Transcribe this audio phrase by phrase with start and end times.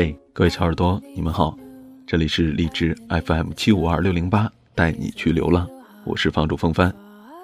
[0.00, 1.58] 嘿，各位小耳朵，你们好，
[2.06, 5.68] 这里是荔枝 FM 七五二六零八，带你去流浪，
[6.04, 6.94] 我是房主风帆。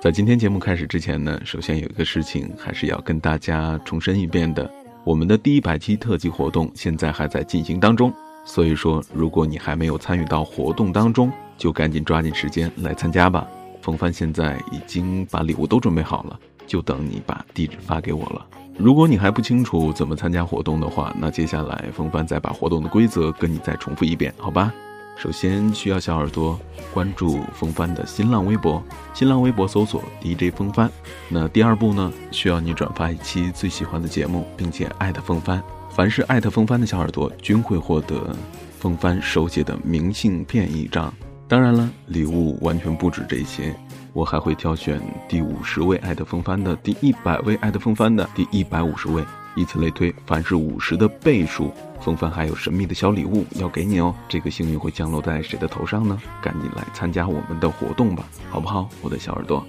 [0.01, 4.71] 在今天节目开始之前呢，首先有一个事情还是要跟大家重申一遍的，
[5.03, 13.45] 我们的第一百期特辑活动现在还在进行当中，所以说如果你还没有参与到活动当中，就赶紧抓紧时间来参加吧。
[13.83, 18.47] 风帆现在已经把礼物都准备好了，就等你把地址发给我了。
[18.77, 24.73] 如果你还不清楚怎么参加活动的话，那接下来风帆再把活动的规则跟你再重复一遍，好吧？
[25.17, 26.59] 首先需要小耳朵
[26.93, 28.83] 关注风帆的新浪微博，
[29.15, 30.91] 新浪微博搜索 DJ 风帆。
[31.29, 35.63] 那第二步呢，需要你转发一期最喜欢的节目，并且艾特风帆。
[35.91, 38.35] 凡是艾特风帆的小耳朵，均会获得
[38.81, 41.15] 风帆手写的明信片一张。
[41.47, 43.73] 当然了，礼物完全不止这些。
[44.15, 49.25] 我还会挑选第五十位爱的风帆的，第一百位爱的风帆的，第一百五十位，
[49.57, 50.15] 以此类推。
[50.25, 54.15] 凡是五十的倍数，风帆还有神秘的小礼物要给你哦。
[54.29, 56.17] 这个幸运会降落在谁的头上呢？
[56.41, 59.67] 赶紧来参加我们的活动吧，好不好，我的小耳朵？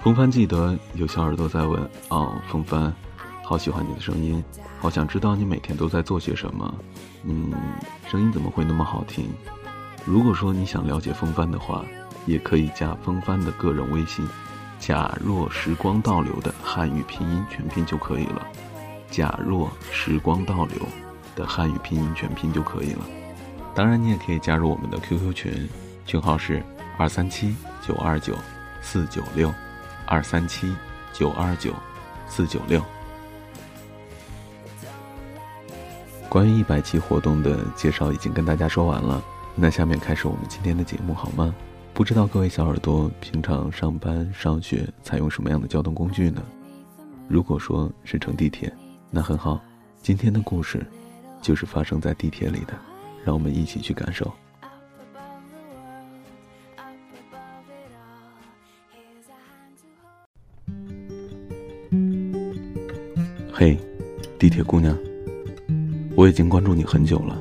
[0.00, 2.92] 风帆记得有小耳朵在问哦，风帆，
[3.44, 4.42] 好喜欢你的声音，
[4.80, 6.74] 好想知道你每天都在做些什么。
[7.22, 7.52] 嗯，
[8.10, 9.30] 声音怎么会那么好听？
[10.04, 11.84] 如果说你想了解风帆的话。
[12.24, 14.24] 也可以加风帆的个人微信，
[14.78, 18.46] 假若时光倒流的汉语拼音全拼就可以了。
[19.10, 20.78] 假若时光倒流
[21.34, 23.04] 的汉语拼音全拼就可以了。
[23.74, 25.68] 当然，你也可以加入我们的 QQ 群，
[26.06, 26.62] 群号是
[26.96, 28.36] 二三七九二九
[28.80, 29.52] 四九六，
[30.06, 30.72] 二三七
[31.12, 31.74] 九二九
[32.28, 32.80] 四九六。
[36.28, 39.20] 关于一百期活动的介绍已经跟大家说完了，
[39.54, 41.54] 那下面开始我们今天的节目好吗？
[41.94, 46.42] 不知道各位小耳朵平常上班上学采用什么样的交通工具呢？
[47.28, 48.72] 如果说是乘地铁，
[49.10, 49.60] 那很好。
[50.00, 50.84] 今天的故事
[51.40, 52.74] 就是发生在地铁里的，
[53.24, 54.32] 让我们一起去感受。
[63.52, 63.78] 嘿，
[64.38, 64.96] 地铁姑娘，
[66.16, 67.40] 我已经关注你很久了。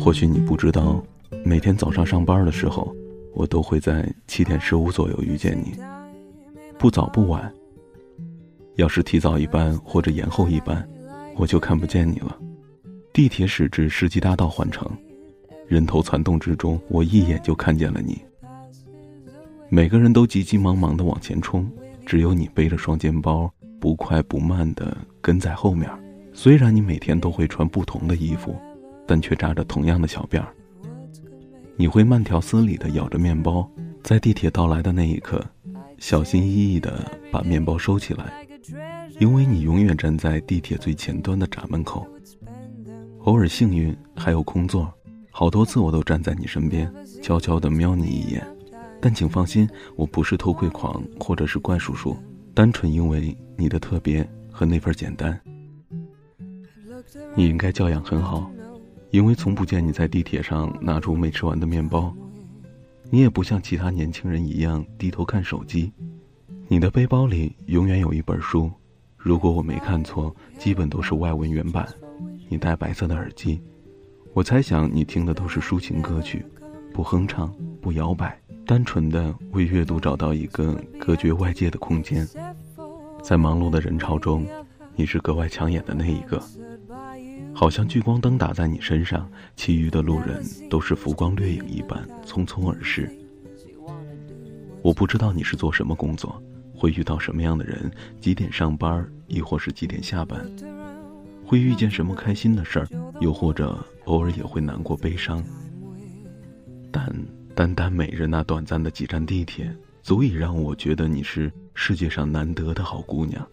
[0.00, 1.00] 或许你不知道，
[1.44, 2.92] 每天早上上班的时候。
[3.32, 5.72] 我都会在七点十五左右遇见你，
[6.76, 7.50] 不早不晚。
[8.74, 10.86] 要是提早一班或者延后一班，
[11.36, 12.36] 我就看不见你了。
[13.12, 14.84] 地铁驶至世纪大道换乘，
[15.68, 18.20] 人头攒动之中，我一眼就看见了你。
[19.68, 21.70] 每个人都急急忙忙的往前冲，
[22.04, 25.88] 只有你背着双肩包，不快不慢的跟在后面。
[26.32, 28.56] 虽然你每天都会穿不同的衣服，
[29.10, 30.54] 但却扎着同样的小辫儿。
[31.74, 33.68] 你会慢条斯理地咬着面包，
[34.04, 35.44] 在地铁到来的那一刻，
[35.98, 38.46] 小心翼翼地把面包收起来，
[39.18, 42.06] 因为你永远站在地铁最前端的闸门口。
[43.24, 44.88] 偶尔幸运还有空座，
[45.32, 46.88] 好多次我都站在你身边，
[47.20, 48.46] 悄悄地瞄你一眼。
[49.00, 52.16] 但请放心，我不是偷窥狂或者是怪叔叔，
[52.54, 55.40] 单纯因为你的特别和那份简单。
[57.34, 58.48] 你应该教养很好。
[59.10, 62.14] 因为从不见你在地铁上拿出没吃完的面包，
[63.10, 65.92] 你也不像其他年轻人一样低头看手机，
[66.68, 68.70] 你的背包里永远有一本书，
[69.16, 71.88] 如果我没看错，基本都是外文原版。
[72.48, 73.60] 你戴白色的耳机，
[74.32, 76.44] 我猜想你听的都是抒情歌曲，
[76.92, 82.28] 不哼唱，不摇摆，单纯的为阅读找到一个隔绝外界的空间。
[83.22, 84.46] 在忙碌的人潮中，
[84.94, 86.40] 你是格外抢眼的那一个。
[87.54, 93.10] 好像聚光灯打在你身上，其余的路人都是浮光掠影一般匆匆而逝。
[94.82, 96.42] 我不知道你是做什么工作，
[96.74, 100.40] 会遇到什么样的人，几点上班，亦或是几点下班，
[101.44, 102.88] 会遇见什么开心的事儿，
[103.20, 105.44] 又或者偶尔也会难过悲伤。
[106.90, 107.14] 但
[107.54, 109.70] 单单每日那短暂的几站地铁，
[110.02, 113.46] 足以让我觉得你是世界上难得的好姑娘。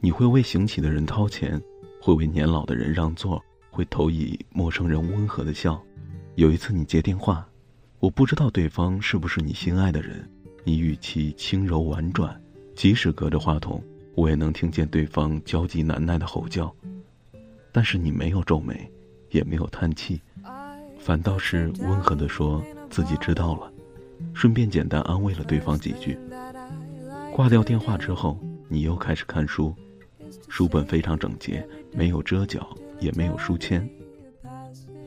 [0.00, 1.62] 你会为行乞的人掏钱。
[2.04, 3.40] 会为年老的人让座，
[3.70, 5.80] 会投以陌生人温和的笑。
[6.34, 7.46] 有一次你接电话，
[8.00, 10.28] 我不知道对方是不是你心爱的人，
[10.64, 12.36] 你语气轻柔婉转，
[12.74, 13.80] 即使隔着话筒，
[14.16, 16.74] 我也能听见对方焦急难耐的吼叫。
[17.70, 18.90] 但是你没有皱眉，
[19.30, 20.20] 也没有叹气，
[20.98, 22.60] 反倒是温和地说
[22.90, 23.72] 自己知道了，
[24.34, 26.18] 顺便简单安慰了对方几句。
[27.32, 28.36] 挂掉电话之后，
[28.68, 29.72] 你又开始看书。
[30.48, 32.68] 书本非常整洁，没有遮角，
[32.98, 33.88] 也没有书签。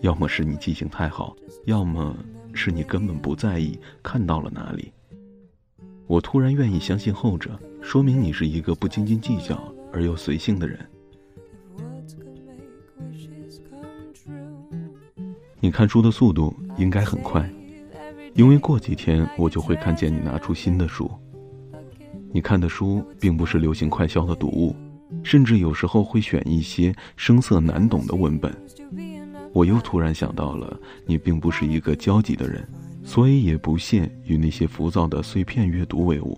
[0.01, 1.35] 要么是你记性太好，
[1.65, 2.15] 要么
[2.53, 4.91] 是你根本不在意看到了哪里。
[6.07, 10.79] 我突然愿意相信后者，说明你是一个不斤斤计较而又随性的人。
[15.59, 17.49] 你看书的速度应该很快，
[18.35, 21.09] 因为过几天我就会看见你拿出新的书。
[22.31, 24.75] 你看的书并不是流行快销的读物，
[25.25, 28.55] 甚至有时候会选一些生涩难懂的文本。
[29.51, 32.63] 我又突然想到了，你并不是一个焦急的人，
[33.03, 36.37] 所以也不屑与那些浮躁的碎片阅读为伍。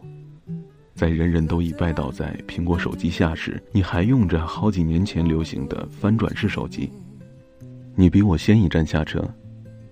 [0.96, 6.90] 在人人都已拜倒在苹果手机下时，你还用着好几年前流行的翻转式手机。
[7.94, 9.22] 你比我先一站下车，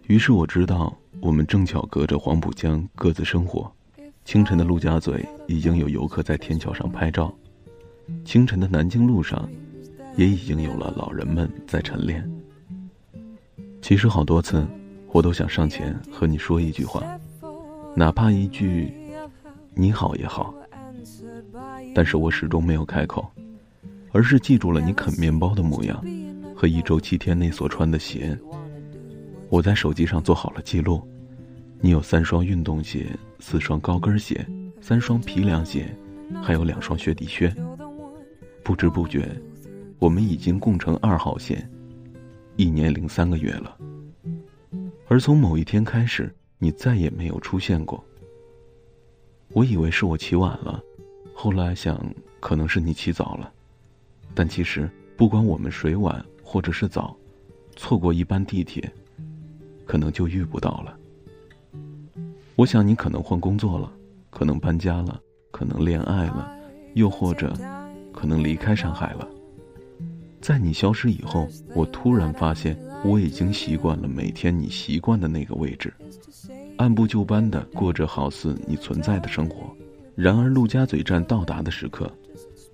[0.07, 3.69] 于是我知道我们正巧隔着黄浦江各自生活。
[4.24, 7.31] 清晨的陆家嘴已经有游客在天桥上拍照，
[8.24, 9.50] 清晨的南京路上，
[10.16, 12.28] 也已经有了老人们在晨练。
[13.81, 14.66] 其实好多次，
[15.12, 17.04] 我都想上前和你说一句话，
[17.96, 18.94] 哪怕一句
[19.75, 20.54] “你好”也好，
[21.94, 23.25] 但是我始终没有开口，
[24.12, 26.04] 而是记住了你啃面包的模样。
[26.57, 28.36] 和一周七天内所穿的鞋，
[29.50, 31.06] 我在手机上做好了记录。
[31.81, 33.07] 你有三双运动鞋，
[33.40, 34.44] 四双高跟鞋，
[34.80, 35.94] 三双皮凉鞋，
[36.42, 37.54] 还有两双雪地靴。
[38.65, 39.39] 不知不觉，
[40.00, 41.69] 我们已经共乘二号线
[42.56, 43.77] 一年零三个月了。
[45.07, 48.03] 而从某一天开始，你再也没有出现过。
[49.50, 50.81] 我以为是我起晚了，
[51.35, 52.03] 后来想
[52.39, 53.53] 可能是你起早了，
[54.33, 56.25] 但其实不管我们谁晚。
[56.47, 57.13] 或者是早，
[57.75, 58.89] 错过一班地铁，
[59.83, 60.97] 可能就遇不到了。
[62.56, 63.91] 我想你可能换工作了，
[64.29, 65.19] 可能搬家了，
[65.51, 66.56] 可能恋爱了，
[66.94, 67.51] 又或者
[68.15, 69.27] 可能离开上海了。
[70.41, 75.94] 在你消失以后，我突然发现我已经习惯了每天你习惯的那个位置，
[76.77, 79.75] 按部就班的过着好似你存在的生活。
[80.15, 82.12] 然而陆家嘴站到达的时刻，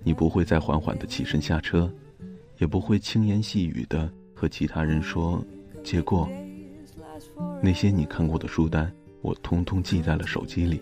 [0.04, 1.92] 你不会再缓缓的起身下车。
[2.58, 5.44] 也不会轻言细语的和其他人说
[5.82, 6.28] 借过。
[7.60, 10.80] 那些你看过的书单，我通通记在了手机里。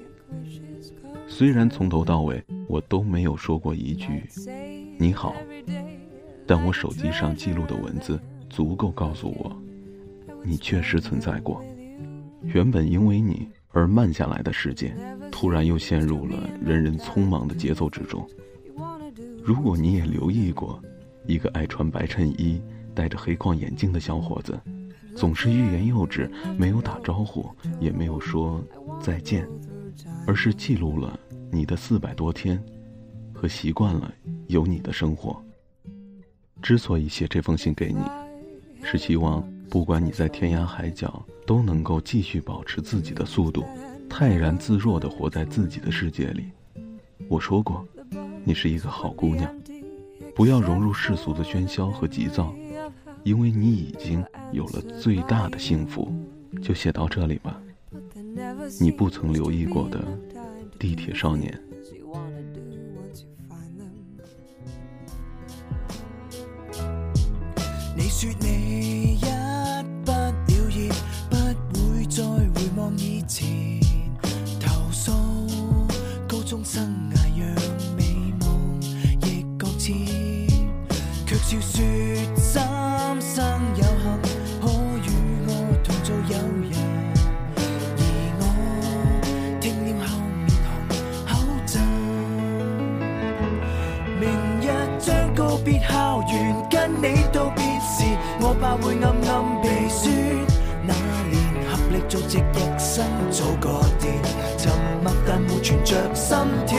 [1.31, 4.25] 虽然从头到尾我都没有说过一句
[4.99, 5.33] 你好，
[6.45, 9.57] 但我手机上记录的文字足够告诉我，
[10.43, 11.65] 你确实存在过。
[12.43, 14.93] 原本因为你而慢下来的世界，
[15.31, 18.29] 突然又陷入了人人匆忙的节奏之中。
[19.43, 20.83] 如果你也留意过。
[21.27, 22.61] 一个爱穿白衬衣、
[22.93, 24.59] 戴着黑框眼镜的小伙子，
[25.15, 27.47] 总是欲言又止，没有打招呼，
[27.79, 28.61] 也没有说
[29.01, 29.47] 再见，
[30.27, 31.19] 而是记录了
[31.51, 32.63] 你的四百多天，
[33.33, 34.13] 和习惯了
[34.47, 35.43] 有你的生活。
[36.63, 38.01] 之所以写这封信给你，
[38.83, 43.65] 是希望不管你在天涯海角，都能够继续保持自己的速度，
[44.09, 46.51] 泰然自若地活在自己的世界里。
[47.29, 47.87] 我说过，
[48.45, 49.55] 你是一个好姑娘。
[50.35, 52.55] 不要融入世俗的喧嚣和急躁，
[53.25, 56.13] 因为你已经有了最大的幸福。
[56.61, 57.61] 就写到这里吧。
[58.81, 60.01] 你不曾留意过的
[60.79, 61.59] 地铁少年。
[67.97, 69.25] 你说你一
[70.05, 70.89] 不了意，
[71.29, 73.81] 不会再回望以前，
[74.61, 75.13] 投诉
[76.29, 77.11] 高中生。
[81.51, 81.83] 笑说
[98.71, 100.15] 也会暗暗鼻酸。
[100.87, 100.95] 那
[101.29, 101.35] 年
[101.69, 104.15] 合力做直一生做个电，
[104.57, 104.73] 沉
[105.03, 106.37] 默但没存着心
[106.67, 106.79] 跳。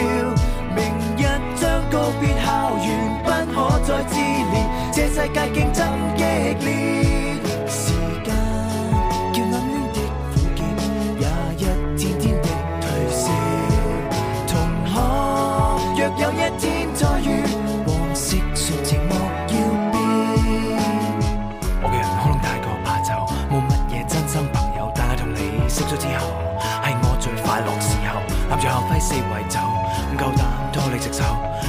[29.12, 31.22] 四围走，唔够胆拖你直走。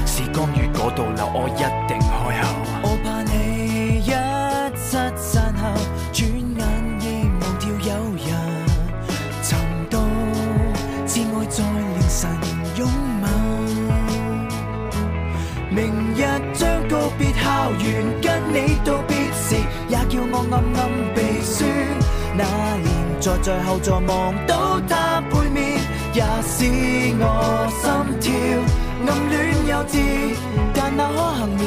[0.07, 1.59] 时光如果倒流，我一
[1.89, 2.07] 定开
[2.41, 2.47] 口。
[2.85, 4.11] 我怕你一
[4.79, 5.61] 失散后，
[6.13, 6.63] 转眼
[7.01, 7.05] 已
[7.41, 8.31] 忘掉有人。
[9.43, 9.59] 寻
[9.91, 9.99] 到
[11.05, 12.21] 挚爱在凌晨
[12.77, 12.81] 拥
[13.23, 13.25] 吻，
[15.69, 15.81] 明
[16.15, 16.23] 日
[16.55, 17.91] 将告别校园，
[18.23, 19.57] 跟你道别时，
[19.89, 20.81] 也叫我暗暗
[21.13, 21.59] 鼻酸。
[22.37, 22.45] 那
[22.77, 22.87] 年
[23.21, 24.62] 坐在后座望到。
[26.15, 26.67] 也使
[27.19, 27.25] 我
[27.81, 27.83] 心
[28.21, 28.29] 跳
[29.07, 29.35] 暗恋
[29.67, 29.93] 幼稚，
[30.75, 31.61] 但那可幸免。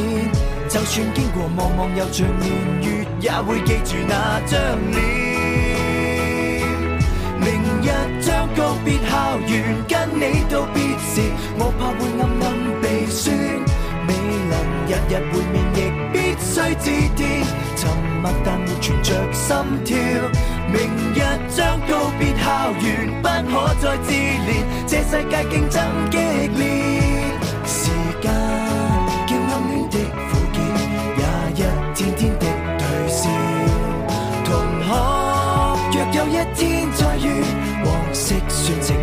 [0.69, 2.43] 就算经过茫茫又像年
[2.81, 2.87] 月，
[3.21, 4.53] 也会记住那张
[4.91, 4.95] 脸。
[7.39, 7.45] 明
[7.81, 7.89] 日
[8.21, 9.53] 将告别校园，
[9.87, 11.21] 跟你道别时，
[11.57, 12.45] 我怕会暗暗
[12.81, 13.35] 鼻酸。
[14.07, 14.09] 未
[14.49, 14.53] 能
[14.87, 15.77] 日日会面，亦
[16.13, 16.85] 必须知
[17.15, 17.19] 天
[17.75, 17.81] 沉
[18.21, 18.54] 默。
[18.85, 19.97] 存着心跳。
[20.71, 20.77] 明
[21.15, 24.61] 日将告别校园，不可再自怜。
[24.85, 26.61] 这世界竞争激烈，
[27.65, 27.89] 时
[28.21, 28.31] 间
[29.25, 29.97] 叫暗恋的
[30.29, 30.55] 苦涩，
[31.17, 32.45] 也一天天的
[32.77, 33.21] 退烧。
[34.45, 34.47] 同
[34.83, 34.87] 学，
[35.91, 36.61] 若有一天
[36.93, 37.27] 再遇，
[37.85, 38.95] 往昔算情